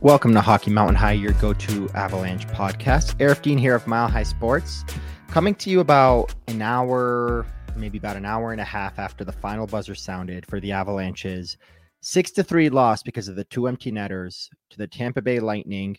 [0.00, 3.16] Welcome to Hockey Mountain High, your go to Avalanche podcast.
[3.16, 4.84] Aarif Deen here of Mile High Sports,
[5.26, 7.44] coming to you about an hour,
[7.74, 11.56] maybe about an hour and a half after the final buzzer sounded for the Avalanche's
[12.02, 15.96] 6 to 3 loss because of the two empty netters to the Tampa Bay Lightning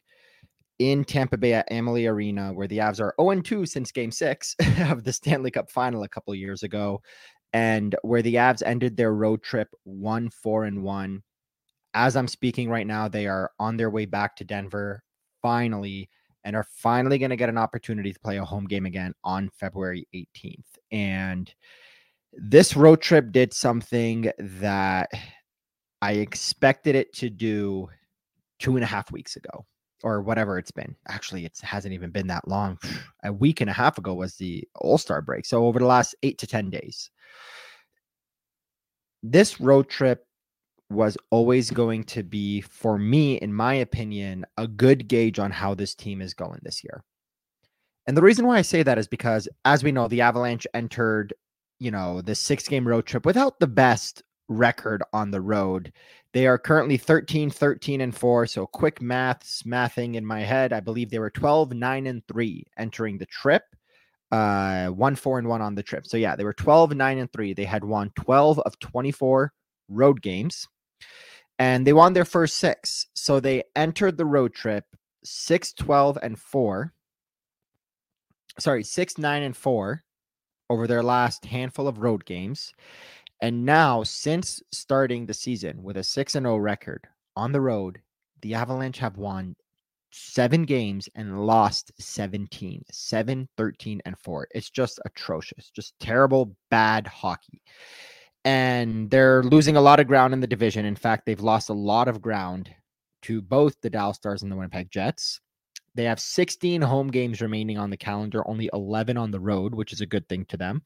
[0.80, 4.56] in Tampa Bay at Amalie Arena, where the Avs are 0 2 since game six
[4.80, 7.02] of the Stanley Cup final a couple years ago,
[7.52, 11.22] and where the Avs ended their road trip 1 4 and 1
[11.94, 15.04] as I'm speaking right now, they are on their way back to Denver
[15.42, 16.10] finally
[16.44, 19.50] and are finally going to get an opportunity to play a home game again on
[19.60, 20.66] February 18th.
[20.92, 21.54] And
[22.34, 25.10] this road trip did something that
[26.02, 27.90] I expected it to do
[28.60, 29.66] two and a half weeks ago
[30.04, 30.96] or whatever it's been.
[31.08, 32.78] Actually, it hasn't even been that long.
[33.24, 35.46] A week and a half ago was the All Star break.
[35.46, 37.12] So, over the last eight to 10 days,
[39.22, 40.26] this road trip
[40.90, 45.74] was always going to be, for me, in my opinion, a good gauge on how
[45.74, 47.04] this team is going this year.
[48.08, 51.34] And the reason why I say that is because, as we know, the Avalanche entered,
[51.80, 55.94] you know, the six game road trip without the best record on the road.
[56.34, 58.48] They are currently 13, 13, and 4.
[58.48, 60.74] So quick maths, mathing in my head.
[60.74, 63.64] I believe they were 12, 9, and 3 entering the trip.
[64.32, 66.08] Uh, 1, 4, and 1 on the trip.
[66.08, 67.54] So yeah, they were 12, 9, and 3.
[67.54, 69.54] They had won 12 of 24
[69.88, 70.68] road games
[71.58, 73.08] and they won their first six.
[73.16, 74.86] So they entered the road trip
[75.24, 76.94] 6, 12, and 4.
[78.58, 80.04] Sorry, 6, 9, and 4
[80.70, 82.74] over their last handful of road games.
[83.42, 88.02] And now, since starting the season with a 6 and 0 record on the road,
[88.42, 89.56] the Avalanche have won
[90.12, 94.48] seven games and lost 17, 7, 13, and 4.
[94.52, 97.62] It's just atrocious, just terrible, bad hockey
[98.46, 100.86] and they're losing a lot of ground in the division.
[100.86, 102.70] In fact, they've lost a lot of ground
[103.24, 105.42] to both the Dallas Stars and the Winnipeg Jets.
[105.96, 109.92] They have 16 home games remaining on the calendar, only 11 on the road, which
[109.92, 110.82] is a good thing to them.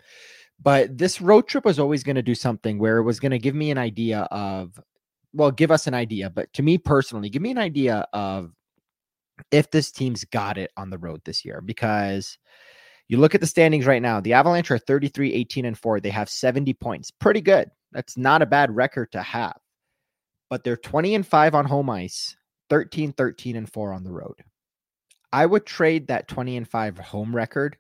[0.62, 3.40] But this road trip was always going to do something where it was going to
[3.40, 4.80] give me an idea of,
[5.34, 8.52] well, give us an idea, but to me personally, give me an idea of
[9.52, 12.38] if this team's got it on the road this year because
[13.08, 14.19] you look at the standings right now.
[14.19, 16.00] The Avalanche are 33, 18, and 4.
[16.00, 17.12] They have 70 points.
[17.12, 17.69] Pretty good.
[17.91, 19.58] That's not a bad record to have.
[20.50, 22.36] But they're 20 and 5 on home ice,
[22.69, 24.36] 13, 13, and 4 on the road.
[25.31, 27.78] I would trade that 20 and 5 home record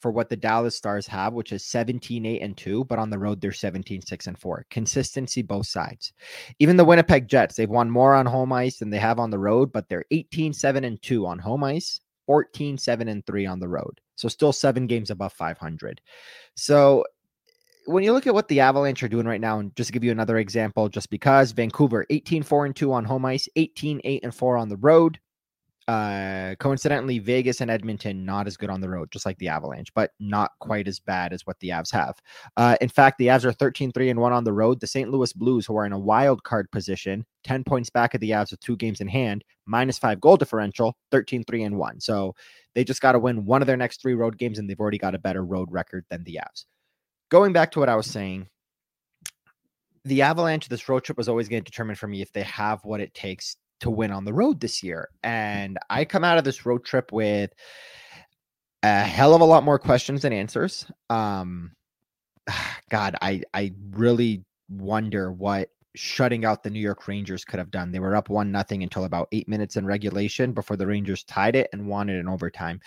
[0.00, 3.18] for what the Dallas Stars have, which is 17, 8, and 2, but on the
[3.18, 4.66] road they're 17, 6, and 4.
[4.70, 6.12] Consistency both sides.
[6.58, 9.38] Even the Winnipeg Jets, they've won more on home ice than they have on the
[9.38, 13.58] road, but they're 18, 7, and 2 on home ice, 14, 7, and 3 on
[13.58, 14.00] the road.
[14.16, 16.00] So still seven games above 500.
[16.54, 17.04] So
[17.86, 20.04] when you look at what the Avalanche are doing right now, and just to give
[20.04, 24.24] you another example, just because Vancouver 18 4 and 2 on home ice, 18 8
[24.24, 25.18] and 4 on the road.
[25.88, 29.94] Uh, coincidentally, Vegas and Edmonton not as good on the road, just like the Avalanche,
[29.94, 32.20] but not quite as bad as what the Avs have.
[32.56, 34.80] Uh, in fact, the Avs are 13 3 and 1 on the road.
[34.80, 35.10] The St.
[35.10, 38.50] Louis Blues, who are in a wild card position, 10 points back of the Avs
[38.50, 42.00] with two games in hand, minus five goal differential, 13 3 and 1.
[42.00, 42.34] So
[42.74, 44.98] they just got to win one of their next three road games, and they've already
[44.98, 46.64] got a better road record than the Avs.
[47.28, 48.48] Going back to what I was saying,
[50.04, 52.84] the Avalanche, this road trip was always going to determine for me if they have
[52.84, 55.08] what it takes to win on the road this year.
[55.22, 57.52] And I come out of this road trip with
[58.82, 60.86] a hell of a lot more questions than answers.
[61.10, 61.72] Um,
[62.90, 67.90] God, I I really wonder what shutting out the New York Rangers could have done.
[67.90, 71.56] They were up one nothing until about eight minutes in regulation before the Rangers tied
[71.56, 72.80] it and won it in overtime.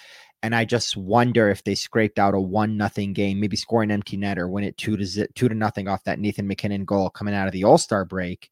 [0.43, 3.91] And I just wonder if they scraped out a one nothing game, maybe score an
[3.91, 7.09] empty net or win it two to two to nothing off that Nathan MacKinnon goal
[7.09, 8.49] coming out of the All Star break.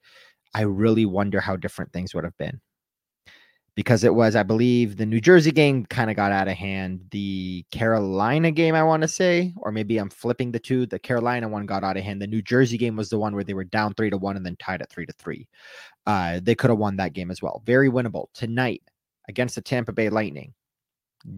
[0.57, 2.59] I really wonder how different things would have been.
[3.75, 7.01] Because it was, I believe, the New Jersey game kind of got out of hand.
[7.11, 10.87] The Carolina game, I want to say, or maybe I'm flipping the two.
[10.87, 12.19] The Carolina one got out of hand.
[12.19, 14.43] The New Jersey game was the one where they were down three to one and
[14.43, 15.47] then tied at three to three.
[16.07, 17.61] Uh, they could have won that game as well.
[17.67, 18.81] Very winnable tonight
[19.29, 20.55] against the Tampa Bay Lightning.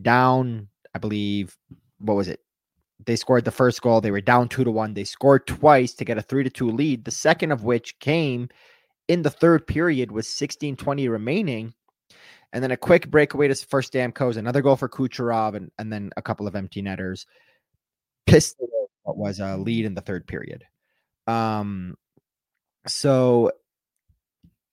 [0.01, 1.57] Down, I believe,
[1.97, 2.39] what was it?
[3.05, 3.99] They scored the first goal.
[3.99, 4.93] They were down two to one.
[4.93, 7.03] They scored twice to get a three to two lead.
[7.03, 8.47] The second of which came
[9.09, 11.73] in the third period with 16 20 remaining.
[12.53, 16.11] And then a quick breakaway to first Stamkos, another goal for Kucherov, and, and then
[16.15, 17.27] a couple of empty netters.
[18.25, 18.57] Pissed
[19.03, 20.63] was a lead in the third period.
[21.27, 21.95] Um,
[22.87, 23.51] so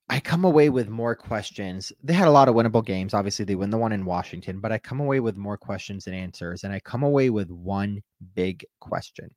[0.08, 1.92] I come away with more questions.
[2.02, 3.12] They had a lot of winnable games.
[3.12, 6.14] Obviously, they win the one in Washington, but I come away with more questions than
[6.14, 6.64] answers.
[6.64, 8.02] And I come away with one
[8.34, 9.30] big question.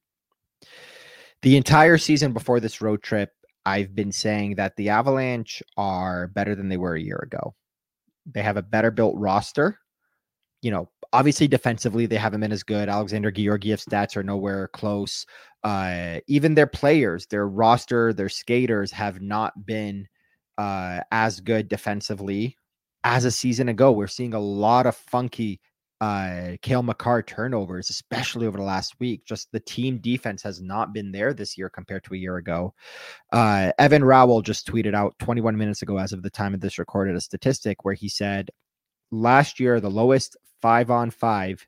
[1.42, 3.32] The entire season before this road trip,
[3.70, 7.54] I've been saying that the Avalanche are better than they were a year ago.
[8.26, 9.78] They have a better built roster.
[10.64, 12.90] You know, obviously defensively they haven't been as good.
[12.90, 15.26] Alexander Georgiev's stats are nowhere close.
[15.64, 20.08] Uh, even their players, their roster, their skaters have not been
[20.58, 22.58] uh, as good defensively
[23.04, 23.92] as a season ago.
[23.92, 25.62] We're seeing a lot of funky
[26.02, 29.26] uh Cale Makar turnovers, especially over the last week.
[29.26, 32.74] Just the team defense has not been there this year compared to a year ago.
[33.32, 36.80] Uh Evan Rawal just tweeted out 21 minutes ago, as of the time of this
[36.80, 38.50] recorded, a statistic where he said
[39.12, 41.66] last year the lowest five on five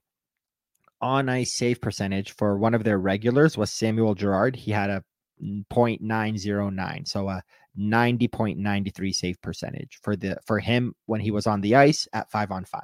[1.01, 4.55] on ice save percentage for one of their regulars was Samuel Girard.
[4.55, 5.03] He had a
[5.41, 7.07] 0.909.
[7.07, 7.43] So a
[7.79, 12.51] 90.93 save percentage for the for him when he was on the ice at 5
[12.51, 12.81] on 5.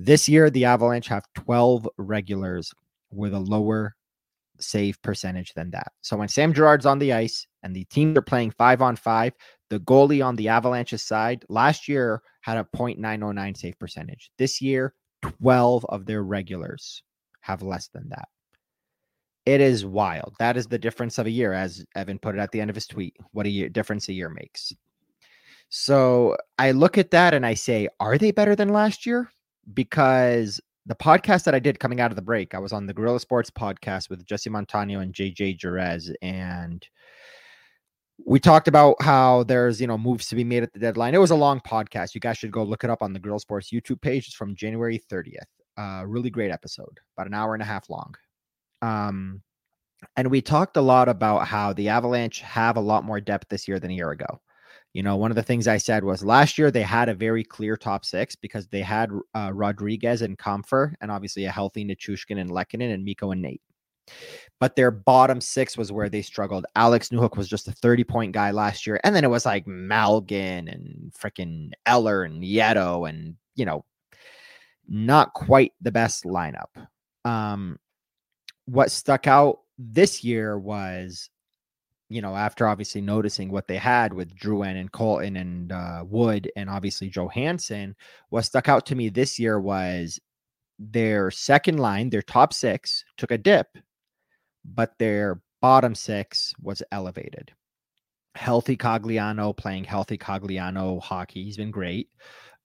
[0.00, 2.72] This year, the Avalanche have 12 regulars
[3.10, 3.96] with a lower
[4.60, 5.90] save percentage than that.
[6.02, 9.32] So when Sam Girard's on the ice and the teams are playing five on five,
[9.70, 14.30] the goalie on the Avalanche's side last year had a 0.909 save percentage.
[14.38, 17.02] This year, 12 of their regulars
[17.40, 18.28] have less than that.
[19.46, 20.36] It is wild.
[20.38, 22.76] That is the difference of a year, as Evan put it at the end of
[22.76, 23.16] his tweet.
[23.32, 24.72] What a year difference a year makes.
[25.70, 29.28] So I look at that and I say, are they better than last year?
[29.74, 32.94] Because the podcast that I did coming out of the break, I was on the
[32.94, 36.86] Gorilla Sports podcast with Jesse Montano and JJ Jerez, and
[38.26, 41.14] we talked about how there's you know moves to be made at the deadline.
[41.14, 42.14] It was a long podcast.
[42.14, 44.26] You guys should go look it up on the Gorilla Sports YouTube page.
[44.26, 45.34] It's from January 30th.
[45.76, 48.14] Uh, really great episode, about an hour and a half long.
[48.82, 49.42] Um,
[50.16, 53.68] and we talked a lot about how the Avalanche have a lot more depth this
[53.68, 54.40] year than a year ago.
[54.94, 57.44] You know, one of the things I said was last year they had a very
[57.44, 62.40] clear top six because they had uh, Rodrigues and Compher, and obviously a healthy Nichushkin
[62.40, 63.62] and Lehkonen and Mikko and Nate.
[64.60, 66.66] But their bottom six was where they struggled.
[66.74, 69.00] Alex Newhook was just a 30 point guy last year.
[69.04, 73.84] And then it was like Malgin and freaking Eller and Nieto and, you know,
[74.88, 76.70] not quite the best lineup.
[77.24, 77.78] Um,
[78.64, 81.30] what stuck out this year was
[82.08, 86.50] you know, after obviously noticing what they had with Drouin and Colton and uh, Wood
[86.56, 87.94] and obviously Johansen,
[88.30, 90.18] what stuck out to me this year was
[90.78, 93.66] their second line, their top six took a dip,
[94.64, 97.52] but their bottom six was elevated.
[98.34, 101.44] Healthy Cogliano playing healthy Cogliano hockey.
[101.44, 102.08] He's been great.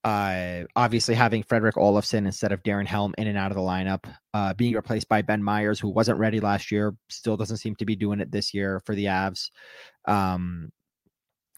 [0.04, 4.04] Uh, obviously, having Fredrik Olofsson instead of Darren Helm in and out of the lineup,
[4.34, 7.86] uh, being replaced by Ben Meyers, who wasn't ready last year, still doesn't seem to
[7.86, 9.50] be doing it this year for the Avs.
[10.06, 10.72] Um,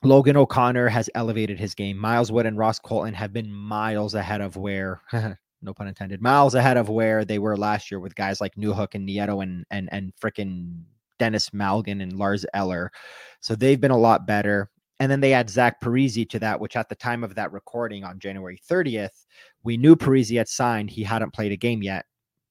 [0.03, 1.97] Logan O'Connor has elevated his game.
[1.97, 6.53] Miles Wood and Ross Colton have been miles ahead of where, no pun intended, miles
[6.53, 9.89] ahead of where they were last year with guys like Newhook and Nieto and and
[9.91, 10.83] and freaking
[11.17, 12.91] Denis Malgin and Lars Eller.
[13.39, 14.69] So they've been a lot better.
[14.99, 18.03] And then they add Zach Parise to that, which at the time of that recording
[18.03, 19.25] on January 30th,
[19.63, 20.89] we knew Parise had signed.
[20.89, 22.05] He hadn't played a game yet.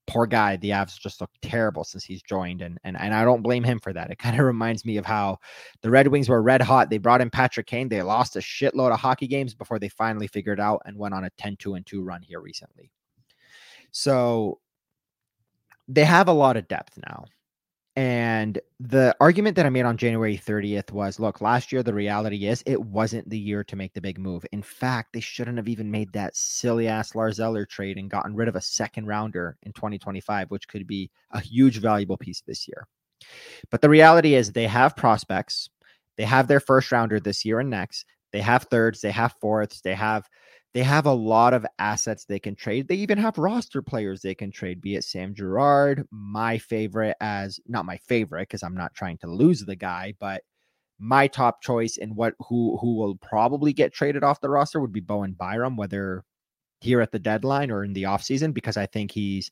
[0.07, 0.57] Poor guy.
[0.57, 2.61] The Avs just look terrible since he's joined.
[2.61, 4.11] And, and, and I don't blame him for that.
[4.11, 5.39] It kind of reminds me of how
[5.81, 6.91] the Red Wings were red hot.
[6.91, 7.89] They brought in Patrick Kane.
[7.89, 11.25] They lost a shitload of hockey games before they finally figured out and went on
[11.25, 12.91] a 10 2 and 2 run here recently.
[13.91, 14.59] So
[15.89, 17.25] they have a lot of depth now.
[17.97, 22.47] And the argument that I made on January 30th was look, last year, the reality
[22.47, 24.45] is it wasn't the year to make the big move.
[24.51, 28.35] In fact, they shouldn't have even made that silly ass Lars Eller trade and gotten
[28.35, 32.67] rid of a second rounder in 2025, which could be a huge valuable piece this
[32.67, 32.89] year.
[33.71, 35.71] But the reality is they have prospects.
[36.17, 38.07] They have their first rounder this year and next.
[38.33, 40.29] They have thirds, they have fourths, they have
[40.75, 42.89] they have a lot of assets they can trade.
[42.89, 47.61] They even have roster players they can trade, be it Sam Girard, my favorite as
[47.67, 50.43] not my favorite because I'm not trying to lose the guy, but
[50.99, 54.93] my top choice and what who who will probably get traded off the roster would
[54.93, 56.25] be Bowen Byram, whether
[56.81, 59.51] here at the deadline or in the offseason, because I think he's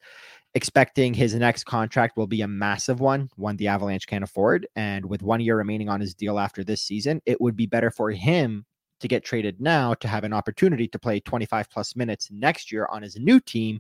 [0.55, 4.67] expecting his next contract will be a massive one, one the Avalanche can't afford.
[4.77, 7.91] And with one year remaining on his deal after this season, it would be better
[7.91, 8.67] for him
[9.03, 12.87] to get traded now to have an opportunity to play 25 plus minutes next year
[12.91, 13.79] on his new team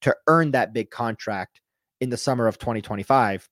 [0.00, 1.60] to earn that big contract
[2.00, 3.48] in the summer of 2025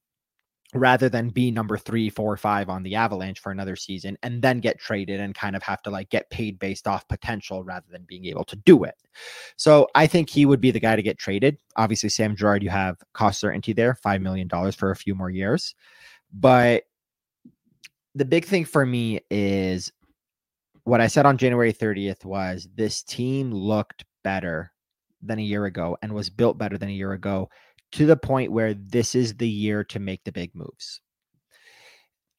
[0.74, 4.58] rather than be number three, four, five on the Avalanche for another season and then
[4.58, 8.04] get traded and kind of have to like get paid based off potential rather than
[8.04, 8.94] being able to do it.
[9.56, 11.58] So I think he would be the guy to get traded.
[11.76, 15.74] Obviously, Sam Girard, you have cost certainty there, $5 million for a few more years.
[16.32, 16.84] But
[18.14, 19.92] the big thing for me is
[20.84, 24.72] what I said on January 30th was this team looked better
[25.22, 27.48] than a year ago and was built better than a year ago
[27.92, 31.00] to the point where this is the year to make the big moves.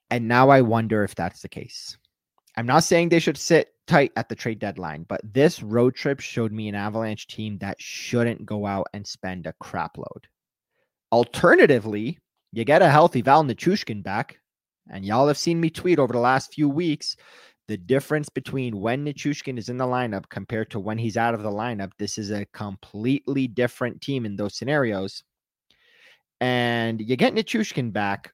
[0.09, 1.97] And now I wonder if that's the case.
[2.57, 6.19] I'm not saying they should sit tight at the trade deadline, but this road trip
[6.19, 10.27] showed me an Avalanche team that shouldn't go out and spend a crap load.
[11.11, 12.19] Alternatively,
[12.51, 14.37] you get a healthy Val Nichushkin back,
[14.91, 17.15] and y'all have seen me tweet over the last few weeks
[17.73, 21.41] the difference between when Nichushkin is in the lineup compared to when he's out of
[21.41, 21.89] the lineup.
[21.97, 25.23] This is a completely different team in those scenarios.
[26.39, 28.31] And you get Nichushkin back,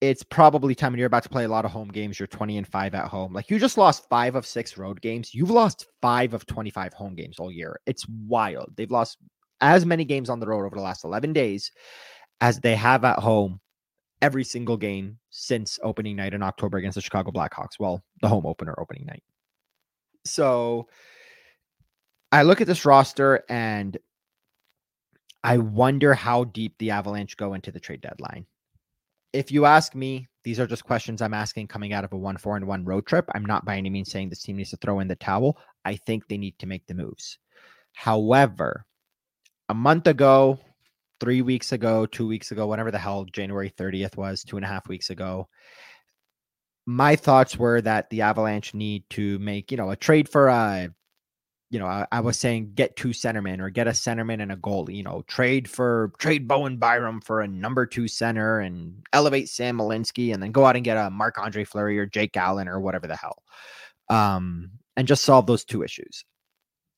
[0.00, 2.18] it's probably time when you're about to play a lot of home games.
[2.18, 3.32] You're 20 and 5 at home.
[3.32, 5.32] Like you just lost five of six road games.
[5.32, 7.78] You've lost five of 25 home games all year.
[7.86, 8.72] It's wild.
[8.76, 9.18] They've lost
[9.60, 11.70] as many games on the road over the last 11 days
[12.40, 13.60] as they have at home
[14.24, 17.78] every single game since opening night in October against the Chicago Blackhawks.
[17.78, 19.22] Well, the home opener opening night.
[20.24, 20.88] So
[22.32, 23.98] I look at this roster and
[25.42, 28.46] I wonder how deep the Avalanche go into the trade deadline
[29.34, 32.38] if you ask me, these are just questions I'm asking coming out of a one
[32.38, 33.28] four and one road trip.
[33.34, 35.58] I'm not by any means saying this team needs to throw in the towel.
[35.84, 37.38] I think they need to make the moves.
[37.92, 38.86] However,
[39.68, 40.60] a month ago,
[41.20, 44.68] three weeks ago, two weeks ago, whatever the hell January 30th was, two and a
[44.68, 45.48] half weeks ago,
[46.86, 50.90] my thoughts were that the Avalanche need to make, you know, a trade for a
[51.70, 54.56] you know, I, I, was saying get two centermen or get a centerman and a
[54.56, 59.48] goalie, you know, trade for trade Bowen Byram for a number two center and elevate
[59.48, 62.68] Sam Malinski and then go out and get a Marc Andre Fleury or Jake Allen
[62.68, 63.42] or whatever the hell.
[64.08, 66.24] Um, and just solve those two issues.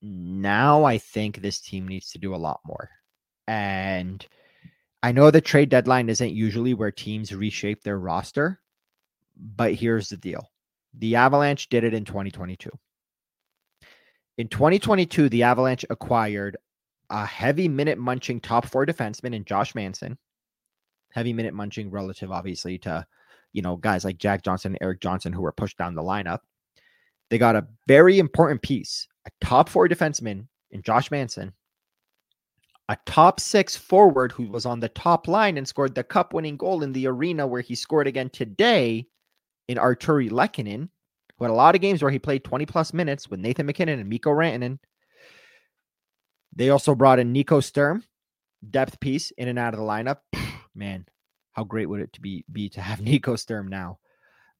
[0.02, 2.90] Now I think this team needs to do a lot more.
[3.48, 4.26] And
[5.02, 8.60] I know the trade deadline isn't usually where teams reshape their roster,
[9.36, 10.50] but here's the deal.
[10.94, 12.70] The Avalanche did it in 2022
[14.38, 16.56] in 2022, the Avalanche acquired
[17.08, 20.18] a heavy minute munching top four defenseman in Josh Manson.
[21.12, 23.06] Heavy minute munching relative, obviously, to
[23.52, 26.40] you know guys like Jack Johnson and Erik Johnson who were pushed down the lineup.
[27.30, 31.52] They got a very important piece, a top four defenseman in Josh Manson,
[32.88, 36.56] a top six forward who was on the top line and scored the cup winning
[36.56, 39.06] goal in the arena where he scored again today
[39.68, 40.88] in Artturi Lehkonen,
[41.36, 43.98] who had a lot of games where he played 20 plus minutes with Nathan MacKinnon
[43.98, 44.78] and Mikko Rantanen.
[46.54, 48.04] They also brought in Nico Sturm,
[48.70, 50.18] depth piece in and out of the lineup.
[50.74, 51.06] Man,
[51.52, 53.98] how great would it to be be to have Nico Sturm now?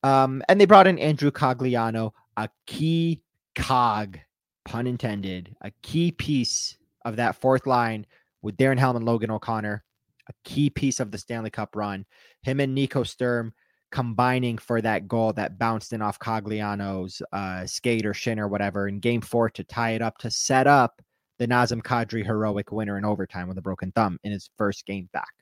[0.03, 3.23] Um, and they brought in Andrew Cogliano, a key
[3.55, 4.19] cog,
[4.65, 6.77] pun intended, a key piece
[7.07, 8.05] of that fourth line
[8.43, 9.83] with Darren Helm and Logan O'Connor,
[10.29, 12.05] a key piece of the Stanley Cup run.
[12.43, 13.55] Him and Nico Sturm
[13.93, 18.89] combining for that goal that bounced in off Cogliano's uh, skate or shin or whatever
[18.89, 21.01] in game four to tie it up to set up
[21.39, 25.09] the Nazem Kadri heroic winner in overtime with a broken thumb in his first game
[25.13, 25.33] back.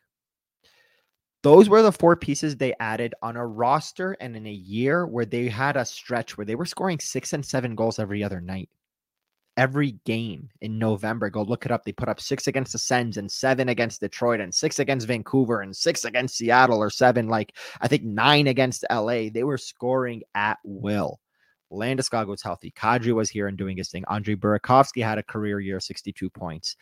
[1.42, 5.26] Those were the four pieces they added on a roster and in a year where
[5.26, 8.68] they had a stretch where they were scoring six and seven goals every other night
[9.56, 11.30] every game in November.
[11.30, 11.84] Go look it up.
[11.84, 15.61] They put up six against the Sens and seven against Detroit and six against Vancouver
[15.61, 19.28] and six against Seattle or seven, like I think nine against LA.
[19.32, 21.20] They were scoring at will.
[21.73, 22.73] Landeskog was healthy.
[22.76, 24.04] Kadri was here and doing his thing.
[24.08, 26.76] Andre Burakovsky had a career year, 62 points.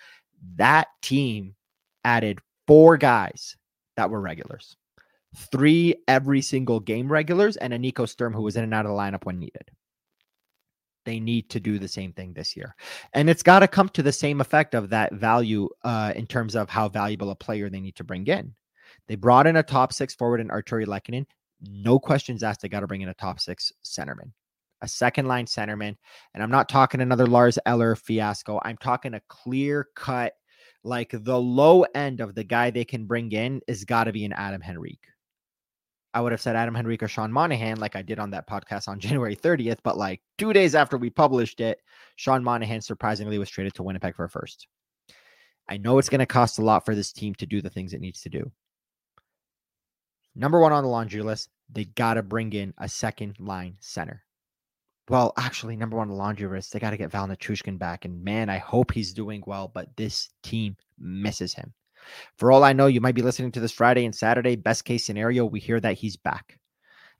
[0.57, 1.55] That team
[2.05, 3.57] added four guys
[3.97, 4.77] that were regulars.
[5.51, 8.91] Three every single game regulars and a Nico Sturm who was in and out of
[8.91, 9.71] the lineup when needed
[11.05, 12.75] they need to do the same thing this year.
[13.13, 16.55] And it's got to come to the same effect of that value uh, in terms
[16.55, 18.55] of how valuable a player they need to bring in.
[19.09, 21.27] They brought in a top six forward in Artturi Lehkonen.
[21.61, 22.63] No questions asked.
[22.63, 24.33] They got to bring in a top six centerman,
[24.81, 25.97] a second line centerman.
[26.35, 28.61] And I'm not talking another Lars Eller fiasco.
[28.65, 30.35] I'm talking a clear cut,
[30.85, 34.25] like the low end of the guy they can bring in is got to be
[34.25, 35.07] an Adam Henrique.
[36.15, 38.89] I would have said Adam Henrique or Sean Monahan, like I did on that podcast
[38.89, 39.79] on January 30th.
[39.83, 41.79] But like two days after we published it,
[42.17, 44.67] Sean Monahan surprisingly was traded to Winnipeg for a first.
[45.69, 47.95] I know it's going to cost a lot for this team to do the things
[47.95, 48.51] it needs to do.
[50.35, 54.25] Number one on the laundry list, they got to bring in a second line center.
[55.09, 58.05] Well, actually, number one on the laundry list, they got to get Val Nichushkin back.
[58.05, 61.73] And man, I hope he's doing well, but this team misses him.
[62.37, 64.57] For all I know, you might be listening to this Friday and Saturday.
[64.57, 66.59] Best case scenario, we hear that he's back.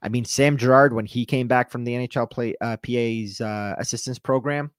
[0.01, 3.75] I mean, Sam Girard, when he came back from the NHL play uh, PA's uh,
[3.77, 4.71] assistance program,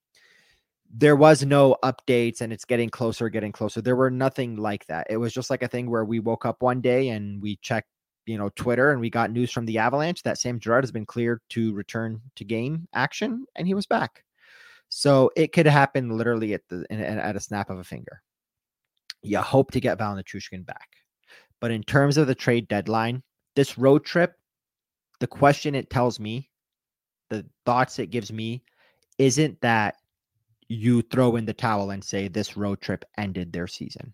[0.97, 3.81] there was no updates and it's getting closer, getting closer.
[3.81, 5.07] There were nothing like that.
[5.11, 7.89] It was just like a thing where we woke up one day and we checked,
[8.27, 11.07] you know, Twitter and we got news from the Avalanche that Sam Girard has been
[11.07, 14.23] cleared to return to game action and he was back.
[14.91, 18.23] So it could happen literally at the at a snap of a finger
[19.25, 20.89] you hope to get Val Nichushkin back.
[21.61, 23.23] But in terms of the trade deadline,
[23.57, 24.35] this road trip,
[25.21, 26.51] the question it tells me
[27.31, 28.63] the thoughts it gives me
[29.19, 29.97] isn't that
[30.69, 34.13] you throw in the towel and say this road trip ended their season.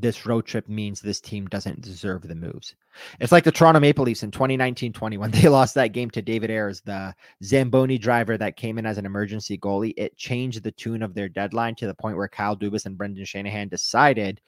[0.00, 2.74] This road trip means this team doesn't deserve the moves.
[3.20, 6.22] It's like the Toronto Maple Leafs in 2019 20 when they lost that game to
[6.22, 9.94] David Ayres, the Zamboni driver that came in as an emergency goalie.
[9.96, 13.24] It changed the tune of their deadline to the point where Kyle Dubas and Brendan
[13.24, 14.40] Shanahan decided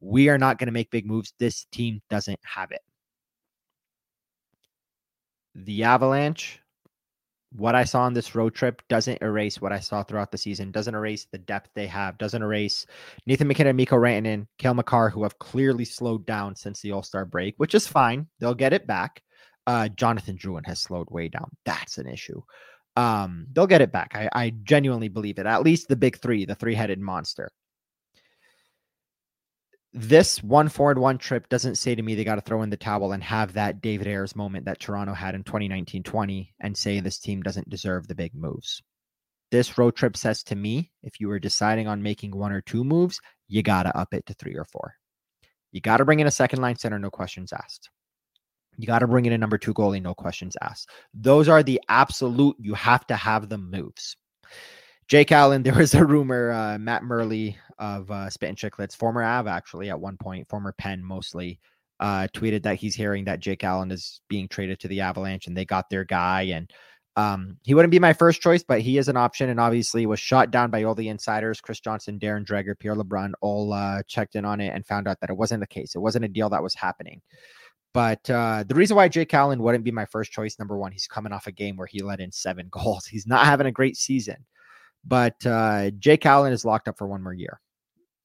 [0.00, 1.32] we are not going to make big moves.
[1.38, 2.82] This team doesn't have it.
[5.54, 6.61] The Avalanche
[7.54, 10.70] what I saw on this road trip doesn't erase what I saw throughout the season,
[10.70, 12.86] doesn't erase the depth they have, doesn't erase
[13.26, 17.24] Nathan MacKinnon, Mikko Rantanen, Cale Makar, who have clearly slowed down since the All Star
[17.24, 18.26] break, which is fine.
[18.38, 19.22] They'll get it back.
[19.66, 21.50] Uh, Jonathan Drouin has slowed way down.
[21.64, 22.42] That's an issue.
[22.96, 24.12] Um, they'll get it back.
[24.14, 25.46] I, I genuinely believe it.
[25.46, 27.50] At least the big three, the three headed monster
[29.94, 32.76] this one forward one trip doesn't say to me they got to throw in the
[32.76, 37.00] towel and have that David Ayres moment that Toronto had in 2019 20 and say
[37.00, 38.82] this team doesn't deserve the big moves.
[39.50, 42.84] This road trip says to me if you were deciding on making one or two
[42.84, 44.94] moves, you got to up it to three or four.
[45.72, 47.90] You got to bring in a second line center, no questions asked.
[48.78, 50.88] You got to bring in a number two goalie, no questions asked.
[51.12, 54.16] Those are the absolute, you have to have the moves.
[55.08, 59.46] Jake Allen, there was a rumor, uh, Matt Murley of uh, Spittin' Chiclets, former Av
[59.46, 61.58] actually at one point, former Pen mostly,
[62.00, 65.56] uh, tweeted that he's hearing that Jake Allen is being traded to the Avalanche and
[65.56, 66.42] they got their guy.
[66.42, 66.70] And
[67.16, 70.18] um, he wouldn't be my first choice, but he is an option and obviously was
[70.18, 71.60] shot down by all the insiders.
[71.60, 75.20] Chris Johnston, Darren Dreger, Pierre LeBrun all uh, checked in on it and found out
[75.20, 75.94] that it wasn't the case.
[75.94, 77.20] It wasn't a deal that was happening.
[77.94, 81.06] But uh, the reason why Jake Allen wouldn't be my first choice, number one, he's
[81.06, 83.06] coming off a game where he let in seven goals.
[83.06, 84.44] He's not having a great season.
[85.04, 87.60] But uh, Jake Allen is locked up for one more year.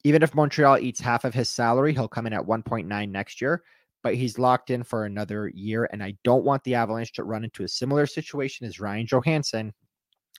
[0.04, 3.64] Even if Montreal eats half of his salary, he'll come in at 1.9 next year,
[4.04, 5.90] but he's locked in for another year.
[5.92, 9.74] And I don't want the Avalanche to run into a similar situation as Ryan Johansen,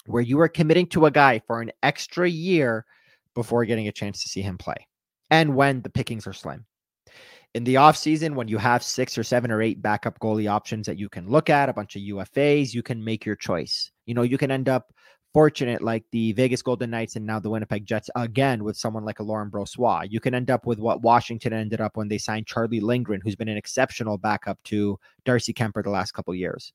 [0.06, 2.86] where you are committing to a guy for an extra year
[3.34, 4.86] before getting a chance to see him play.
[5.30, 6.64] And when the pickings are slim.
[7.54, 10.98] In the offseason, when you have six or seven or eight backup goalie options that
[10.98, 13.90] you can look at, a bunch of UFAs, you can make your choice.
[14.06, 14.92] You know, you can end up
[15.38, 19.20] fortunate like the Vegas Golden Knights and now the Winnipeg Jets again with someone like
[19.20, 20.10] a Laurent Brossoit.
[20.10, 23.36] You can end up with what Washington ended up when they signed Charlie Lindgren, who's
[23.36, 26.72] been an exceptional backup to Darcy Kuemper the last couple years.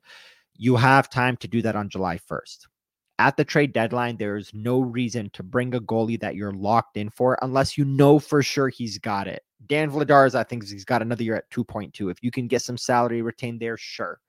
[0.56, 2.67] You have time to do that on July 1st.
[3.19, 7.10] At the trade deadline, there's no reason to bring a goalie that you're locked in
[7.10, 9.43] for unless you know for sure he's got it.
[9.67, 12.10] Dan Vladars, I think he's got another year at 2.2.
[12.10, 14.21] If you can get some salary retained there, sure.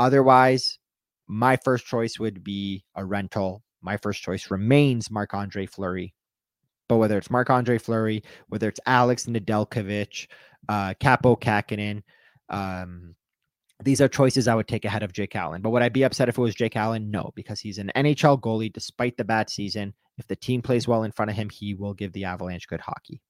[0.00, 0.80] Otherwise,
[1.28, 3.62] my first choice would be a rental.
[3.82, 6.14] My first choice remains Marc Andre Fleury.
[6.88, 10.26] But whether it's Marc Andre Fleury, whether it's Alex Nedeljkovic,
[10.68, 12.02] uh, Kaapo Kähkönen,
[12.48, 13.14] um,
[13.84, 15.62] these are choices I would take ahead of Jake Allen.
[15.62, 17.10] But would I be upset if it was Jake Allen?
[17.10, 19.94] No, because he's an NHL goalie despite the bad season.
[20.16, 22.80] If the team plays well in front of him, he will give the Avalanche good
[22.80, 23.20] hockey.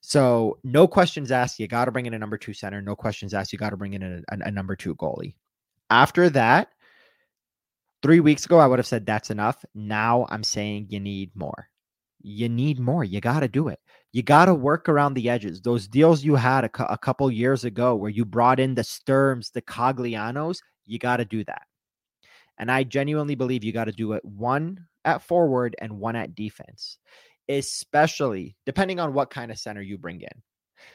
[0.00, 1.60] So, no questions asked.
[1.60, 2.82] You got to bring in a number two center.
[2.82, 3.52] No questions asked.
[3.52, 5.34] You got to bring in a, a, a number two goalie.
[5.88, 6.68] After that,
[8.04, 9.64] Three weeks ago, I would have said that's enough.
[9.74, 11.70] Now I'm saying you need more.
[12.20, 13.02] You need more.
[13.02, 13.80] You got to do it.
[14.12, 15.62] You got to work around the edges.
[15.62, 19.50] Those deals you had a, a couple years ago where you brought in the Sturms,
[19.52, 21.62] the Coglianos, you got to do that.
[22.58, 26.34] And I genuinely believe you got to do it one at forward and one at
[26.34, 26.98] defense,
[27.48, 30.42] especially depending on what kind of center you bring in.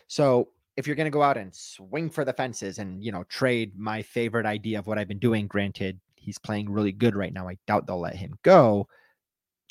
[0.06, 3.24] So if you're going to go out and swing for the fences and, you know,
[3.24, 7.34] trade my favorite idea of what I've been doing, granted, He's playing really good right
[7.34, 7.48] now.
[7.48, 8.88] I doubt they'll let him go.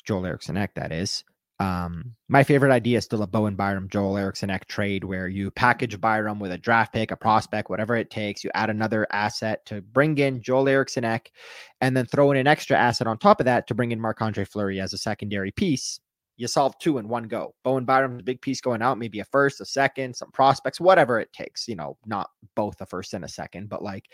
[0.05, 1.23] Joel Eriksson Ek, that is.
[1.61, 5.51] Um, my favorite idea is still a Bowen Byram Joel Eriksson Ek trade where you
[5.51, 8.43] package Byram with a draft pick, a prospect, whatever it takes.
[8.43, 11.31] You add another asset to bring in Joel Eriksson Ek,
[11.81, 14.21] and then throw in an extra asset on top of that to bring in Marc
[14.21, 15.99] Andre Fleury as a secondary piece
[16.39, 17.53] you solve two in one go.
[17.65, 21.19] Bowen Byram's a big piece going out, maybe a first, a second, some prospects, whatever
[21.19, 21.67] it takes.
[21.67, 24.05] You know, not both a first and a second, but like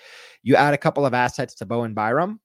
[0.41, 2.39] you add a couple of assets to Bowen Byram,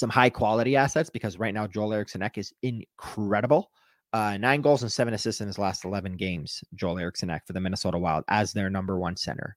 [0.00, 3.70] some high quality assets, because right now Joel Eriksson Ek is incredible.
[4.12, 7.52] Uh, nine goals and seven assists in his last 11 games, Joel Eriksson Ek for
[7.52, 9.56] the Minnesota Wild as their number one center.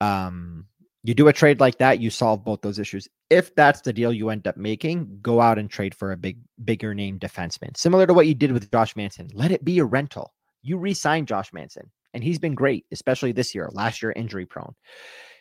[0.00, 0.66] Um,
[1.06, 3.06] you do a trade like that, you solve both those issues.
[3.30, 6.38] If that's the deal you end up making, go out and trade for a big,
[6.64, 9.28] bigger name defenseman, similar to what you did with Josh Manson.
[9.32, 10.34] Let it be a rental.
[10.62, 13.68] You re-sign Josh Manson, and he's been great, especially this year.
[13.72, 14.74] Last year, injury prone.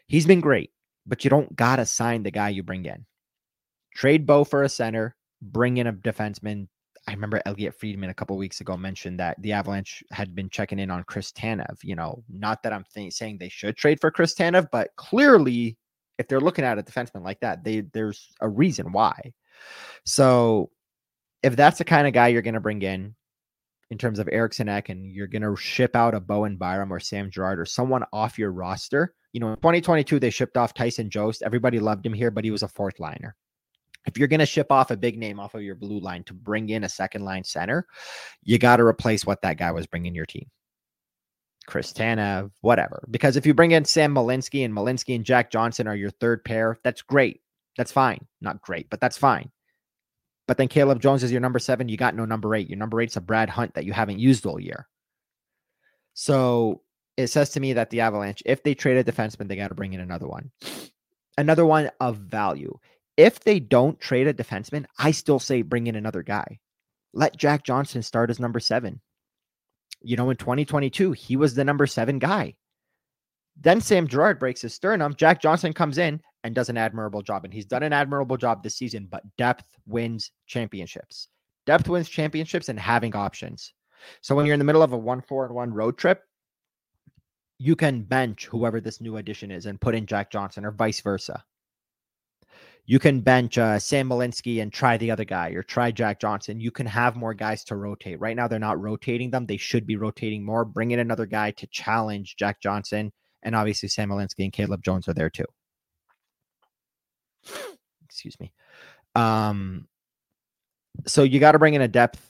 [0.06, 0.70] He's been great,
[1.08, 3.08] but you don't gotta sign the guy you bring in.
[3.96, 6.68] Trade Bo for a center, bring in a defenseman,
[7.08, 10.80] I remember Elliotte Friedman a couple weeks ago mentioned that the Avalanche had been checking
[10.80, 11.78] in on Chris Tanev.
[11.84, 15.78] You know, not that I'm th- saying they should trade for Chris Tanev, but clearly
[16.18, 19.34] If they're looking at a defenseman like that, they there's a reason why.
[20.06, 20.72] So
[21.44, 23.16] if that's the kind of guy you're going to bring in
[23.92, 27.00] in terms of Eriksson Ek and you're going to ship out a Bowen Byram or
[27.00, 31.10] Sam Girard or someone off your roster, you know, in 2022, they shipped off Tyson
[31.10, 31.44] Jost.
[31.44, 33.36] Everybody loved him here, but he was a fourth liner.
[34.06, 36.34] If you're going to ship off a big name off of your blue line to
[36.34, 37.88] bring in a second line center,
[38.44, 40.50] you got to replace what that guy was bringing your team.
[41.68, 43.08] Chris Tanev, whatever.
[43.10, 46.46] Because if you bring in Sam Malinski and Malinski and Jack Johnson are your third
[46.46, 47.42] pair, that's great.
[47.78, 48.26] That's fine.
[48.42, 49.52] Not great, but that's fine.
[50.48, 51.90] But then Caleb Jones is your number seven.
[51.90, 52.70] You got no number eight.
[52.70, 54.88] Your number eight's a Brad Hunt that you haven't used all year.
[56.14, 56.82] So
[57.18, 59.76] it says to me that the Avalanche, if they trade a defenseman, they got to
[59.76, 60.52] bring in another one.
[61.38, 62.78] Another one of value.
[63.18, 66.60] If they don't trade a defenseman, I still say bring in another guy.
[67.14, 69.02] Let Jack Johnson start as number seven.
[70.02, 72.56] You know, in 2022, he was the number seven guy.
[73.60, 75.16] Then Sam Girard breaks his sternum.
[75.16, 77.46] Jack Johnson comes in and does an admirable job.
[77.46, 81.30] And he's done an admirable job this season, but depth wins championships.
[81.66, 83.74] Depth wins championships and having options.
[84.22, 86.22] So when you're in the middle of a one, four, and one road trip,
[87.58, 91.00] you can bench whoever this new addition is and put in Jack Johnson or vice
[91.00, 91.44] versa.
[92.88, 96.60] You can bench uh, Sam Malinski and try the other guy or try Jack Johnson.
[96.60, 98.20] You can have more guys to rotate.
[98.20, 99.48] Right now, they're not rotating them.
[99.48, 100.66] They should be rotating more.
[100.66, 103.12] Bring in another guy to challenge Jack Johnson.
[103.42, 105.46] And obviously, Sam Malinski and Caleb Jones are there too.
[108.06, 108.54] Excuse me.
[109.16, 109.88] Um,
[111.08, 112.22] so you got to bring in a depth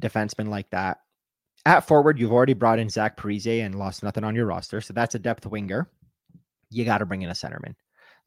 [0.00, 0.98] defenseman like that.
[1.64, 4.80] At forward, you've already brought in Zach Parise and lost nothing on your roster.
[4.80, 5.90] So that's a depth winger.
[6.70, 7.74] You got to bring in a centerman.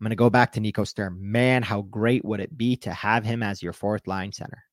[0.02, 1.20] I'm going to go back to Nico Sturm.
[1.22, 4.64] Man, how great would it be to have him as your fourth line center?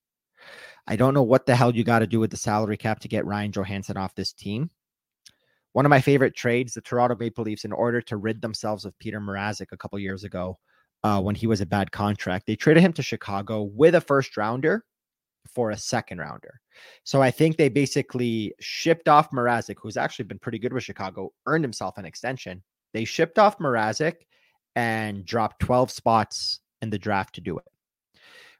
[0.86, 3.08] I don't know what the hell you got to do with the salary cap to
[3.08, 4.70] get Ryan Johansen off this team.
[5.74, 8.98] One of my favorite trades, the Toronto Maple Leafs, in order to rid themselves of
[8.98, 10.58] Peter Mrazek a couple years ago,
[11.04, 12.46] uh, when he was a bad contract.
[12.46, 14.86] They traded him to Chicago with a first rounder
[15.46, 16.58] for a second rounder.
[17.04, 21.34] So I think they basically shipped off Mrazek, who's actually been pretty good with Chicago,
[21.44, 22.62] earned himself an extension.
[22.94, 24.14] They shipped off Mrazek
[24.78, 27.64] and dropped 12 spots in the draft to do it.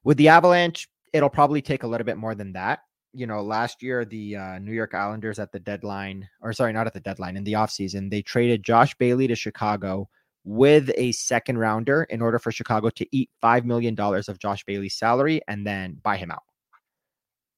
[0.02, 2.81] With the Avalanche, it'll probably take a little bit more than that.
[3.12, 6.88] You know, last year, the uh, New York Islanders at the deadline, or sorry, not
[6.88, 10.09] at the deadline, in the offseason, they traded Josh Bailey to Chicago
[10.42, 14.96] with a second rounder in order for Chicago to eat $5 million of Josh Bailey's
[14.96, 16.42] salary and then buy him out.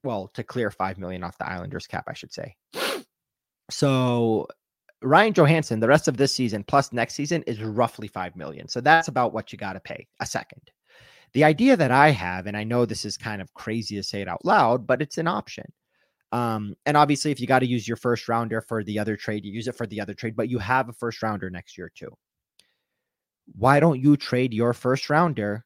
[0.04, 2.56] Well, to clear 5 million off the Islanders cap, I should say.
[3.70, 4.48] So
[5.02, 8.68] Ryan Johansen, the rest of this season plus next season is roughly 5 million.
[8.68, 10.62] So that's about what you got to pay a second.
[11.32, 14.20] The idea that I have, and I know this is kind of crazy to say
[14.20, 15.72] it out loud, but it's an option.
[16.32, 19.44] Um, and obviously, if you got to use your first rounder for the other trade,
[19.44, 21.90] you use it for the other trade, but you have a first rounder next year
[21.94, 22.10] too
[23.56, 25.64] why don't you trade your first rounder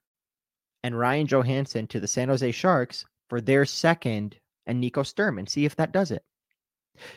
[0.82, 5.48] and Ryan Johansen to the San Jose Sharks for their second and Nico Sturm and
[5.48, 6.22] see if that does it?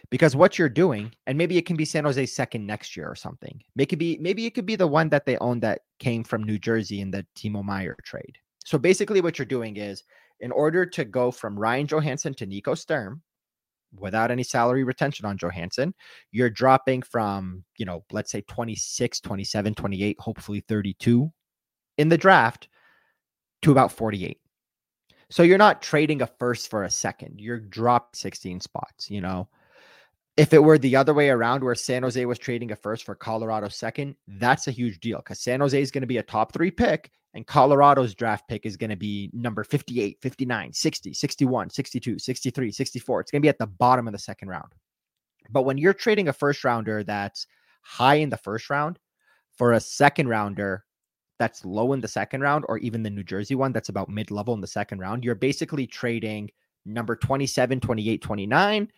[0.09, 3.15] Because what you're doing, and maybe it can be San jose second next year or
[3.15, 3.61] something.
[3.75, 6.43] Maybe it be, maybe it could be the one that they own that came from
[6.43, 8.37] New Jersey in the Timo Meier trade.
[8.65, 10.03] So basically, what you're doing is
[10.39, 13.21] in order to go from Ryan Johansen to Nico Sturm,
[13.95, 15.93] without any salary retention on Johansen,
[16.31, 21.31] you're dropping from, you know, let's say 26, 27, 28, hopefully 32
[21.97, 22.67] in the draft
[23.61, 24.39] to about 48.
[25.29, 27.39] So you're not trading a first for a second.
[27.39, 29.49] You're dropped 16 spots, you know.
[30.37, 33.15] If it were the other way around where San Jose was trading a first for
[33.15, 36.53] Colorado second, that's a huge deal because San Jose is going to be a top
[36.53, 41.69] three pick and Colorado's draft pick is going to be number 58, 59, 60, 61,
[41.69, 43.21] 62, 63, 64.
[43.21, 44.73] It's going to be at the bottom of the second round.
[45.49, 47.47] But when you're trading a first rounder that's
[47.81, 48.99] high in the first round
[49.55, 50.83] for a second rounder
[51.39, 54.31] that's low in the second round, or even the New Jersey one that's about mid
[54.31, 56.49] level in the second round, you're basically trading
[56.85, 58.91] number 27, 28, 29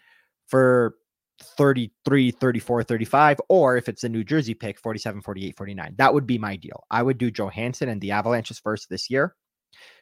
[0.47, 0.95] for
[1.41, 5.95] 33, 34, 35, or if it's a New Jersey pick, 47, 48, 49.
[5.97, 6.83] That would be my deal.
[6.91, 9.35] I would do Johansen and the Avalanches first this year.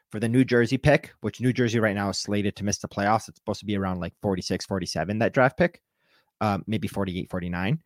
[0.10, 2.88] For the New Jersey pick, which New Jersey right now is slated to miss the
[2.88, 5.82] playoffs, it's supposed to be around like 46, 47, that draft pick,
[6.40, 7.84] um, maybe 48, 49.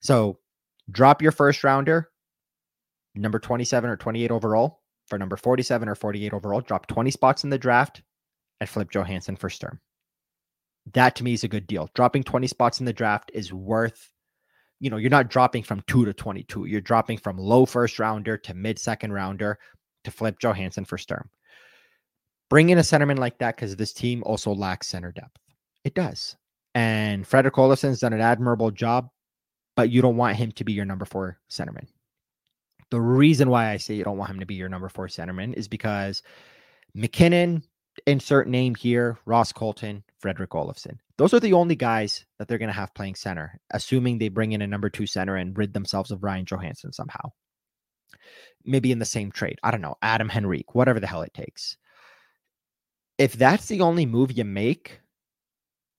[0.00, 0.40] So
[0.90, 2.10] drop your first rounder,
[3.14, 7.50] number 27 or 28 overall, for number 47 or 48 overall, drop 20 spots in
[7.50, 8.02] the draft
[8.60, 9.78] and flip Johansen for Sturm.
[10.92, 11.88] That to me is a good deal.
[11.94, 14.10] Dropping 20 spots in the draft is worth,
[14.80, 16.66] you know, you're not dropping from two to 22.
[16.66, 19.58] You're dropping from low first rounder to mid second rounder
[20.04, 21.30] to flip Johansen for Sturm.
[22.50, 25.38] Bring in a centerman like that because this team also lacks center depth.
[25.84, 26.36] It does.
[26.74, 29.08] And Fredrik Olofsson's done an admirable job,
[29.76, 31.86] but you don't want him to be your number four centerman.
[32.90, 35.54] The reason why I say you don't want him to be your number four centerman
[35.54, 36.22] is because
[36.94, 37.62] MacKinnon,
[38.06, 40.98] insert name here, Ross Colton, Fredrik Olofsson.
[41.18, 44.52] Those are the only guys that they're going to have playing center, assuming they bring
[44.52, 47.32] in a number two center and rid themselves of Ryan Johansen somehow.
[48.64, 49.58] Maybe in the same trade.
[49.62, 49.96] I don't know.
[50.02, 51.76] Adam Henrique, whatever the hell it takes.
[53.18, 55.00] If that's the only move you make,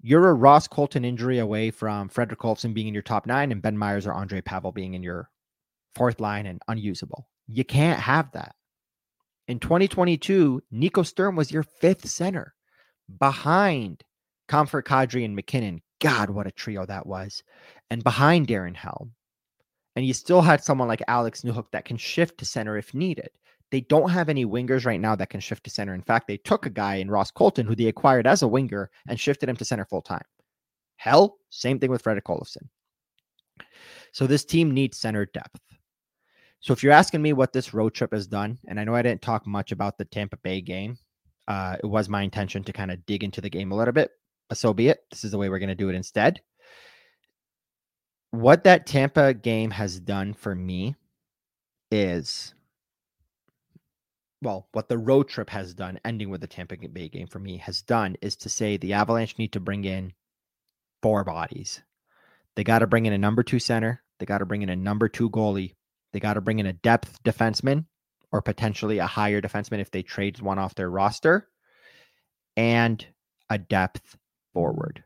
[0.02, 3.62] you're a Ross Colton injury away from Fredrik Olofsson being in your top nine and
[3.62, 5.30] Ben Meyers or Andre Pavel being in your
[5.96, 7.30] fourth line and unusable.
[7.48, 8.56] You can't have that.
[9.48, 12.54] In 2022, Nico Sturm was your fifth center
[13.20, 14.04] behind
[14.48, 15.82] Compher Kadri and MacKinnon.
[16.00, 17.44] God, what a trio that was.
[17.90, 19.14] And behind Darren Helm.
[19.96, 23.30] And you still had someone like Alex Newhook that can shift to center if needed.
[23.72, 25.94] They don't have any wingers right now that can shift to center.
[25.94, 28.90] In fact, they took a guy in Ross Colton who they acquired as a winger
[29.08, 30.24] and shifted him to center full time.
[30.96, 32.70] Hell, same thing with Fredrik Olofsson.
[34.12, 35.60] So this team needs center depth.
[36.64, 39.02] So if you're asking me what this road trip has done, and I know I
[39.02, 40.98] didn't talk much about the Tampa Bay game,
[41.46, 44.12] uh, it was my intention to kind of dig into the game a little bit,
[44.48, 45.00] but so be it.
[45.12, 46.40] This is the way we're going to do it instead.
[48.32, 50.96] What that Tampa game has done for me
[51.92, 52.54] is,
[54.42, 57.58] well, what the road trip has done, ending with the Tampa Bay game for me,
[57.58, 60.14] has done is to say the Avalanche need to bring in
[61.02, 61.82] four bodies.
[62.56, 64.02] They got to bring in a number two center.
[64.20, 65.74] They got to bring in a number two goalie
[66.14, 67.86] they got to bring in a depth defenseman
[68.32, 71.50] or potentially a higher defenseman if they trade one off their roster
[72.56, 73.06] and
[73.50, 74.18] a depth
[74.54, 75.04] forward.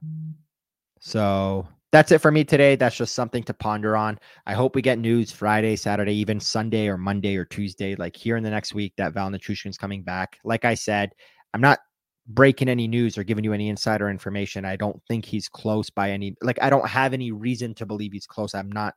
[1.00, 2.76] So that's it for me today.
[2.76, 4.20] That's just something to ponder on.
[4.46, 8.38] I hope we get news Friday, Saturday, even Sunday or Monday or Tuesday, like here
[8.38, 10.38] in the next week that Val is coming back.
[10.44, 11.12] Like I said,
[11.54, 11.80] I'm not
[12.28, 14.66] breaking any news or giving you any insider information.
[14.66, 18.12] I don't think he's close by any like I don't have any reason to believe
[18.12, 18.54] he's close.
[18.54, 18.94] I'm not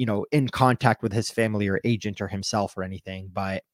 [0.00, 3.28] you know, in contact with his family or agent or himself or anything.
[3.30, 3.64] But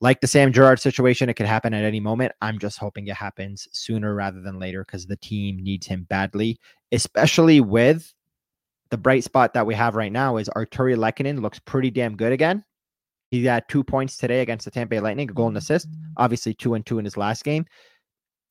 [0.00, 2.32] like the Sam Girard situation, it could happen at any moment.
[2.40, 6.58] I'm just hoping it happens sooner rather than later because the team needs him badly,
[6.90, 8.14] especially with
[8.88, 12.32] the bright spot that we have right now is Artturi Lehkonen looks pretty damn good
[12.32, 12.64] again.
[13.30, 15.86] He had two points today against the Tampa Bay Lightning, a goal and assist.
[15.90, 16.12] Mm.
[16.16, 17.66] Obviously, two and two in his last game,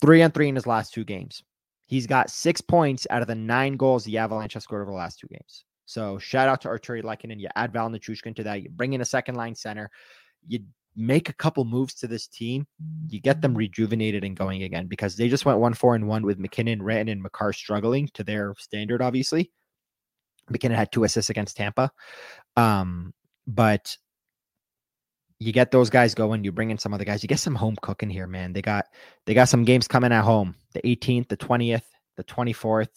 [0.01, 1.41] three and three in his last two games.
[1.87, 4.97] He's got six points out of the nine goals the Avalanche have scored over the
[4.97, 5.65] last two games.
[5.91, 7.37] So shout out to Artturi Lehkonen.
[7.37, 8.61] You add Val Nichushkin to that.
[8.63, 9.91] You bring in a second line center.
[10.47, 10.59] You
[10.95, 12.65] make a couple moves to this team.
[13.09, 16.23] You get them rejuvenated and going again because they just went one four and one
[16.23, 19.01] with MacKinnon, Ranton, and Makar struggling to their standard.
[19.01, 19.51] Obviously,
[20.49, 21.91] MacKinnon had two assists against Tampa,
[22.55, 23.13] um,
[23.45, 23.97] but
[25.39, 26.45] you get those guys going.
[26.45, 27.21] You bring in some other guys.
[27.21, 28.53] You get some home cooking here, man.
[28.53, 28.85] They got
[29.25, 30.55] they got some games coming at home.
[30.71, 31.83] The 18th, the 20th,
[32.15, 32.87] the 24th.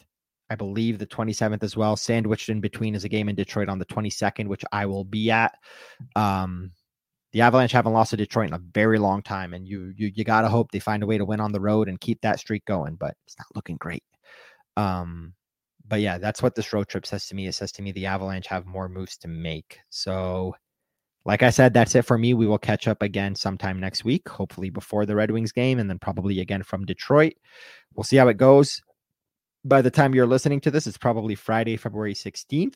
[0.51, 1.97] I believe the 27th as well.
[1.97, 5.31] Sandwiched in between is a game in Detroit on the 22nd, which I will be
[5.31, 5.57] at.
[6.17, 6.73] Um,
[7.33, 10.23] the Avalanche haven't lost to Detroit in a very long time, and you you you
[10.23, 12.65] gotta hope they find a way to win on the road and keep that streak
[12.65, 12.95] going.
[12.95, 14.05] But it's not looking great.
[14.77, 15.35] Um,
[15.89, 17.49] but yeah, that's what this road trip says to me.
[17.49, 19.79] It says to me the Avalanche have more moves to make.
[19.91, 20.55] So,
[21.25, 22.35] like I said, that's it for me.
[22.35, 25.91] We will catch up again sometime next week, hopefully before the Red Wings game, and
[25.91, 27.35] then probably again from Detroit.
[27.95, 28.81] We'll see how it goes
[29.65, 32.75] by the time you're listening to this, it's probably Friday, February 16th,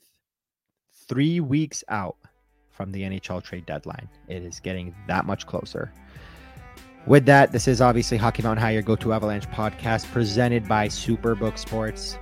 [1.06, 2.16] three weeks out
[2.70, 4.08] from the NHL trade deadline.
[4.28, 5.92] It is getting that much closer.
[7.06, 10.88] With that, this is obviously Hockey Mountain High, your go to Avalanche podcast presented by
[10.88, 12.18] Superbook Sports.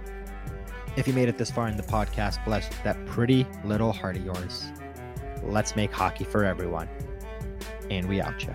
[0.97, 4.25] If you made it this far in the podcast, bless that pretty little heart of
[4.25, 4.67] yours.
[5.43, 6.89] Let's make hockey for everyone.
[7.91, 8.53] And we out, you.